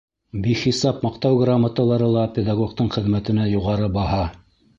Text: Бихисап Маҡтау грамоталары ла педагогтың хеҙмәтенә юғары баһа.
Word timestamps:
Бихисап 0.45 1.03
Маҡтау 1.07 1.37
грамоталары 1.41 2.07
ла 2.15 2.25
педагогтың 2.39 2.91
хеҙмәтенә 2.97 3.47
юғары 3.53 3.93
баһа. 4.01 4.25